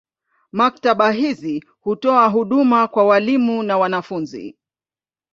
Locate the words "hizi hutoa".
1.11-2.27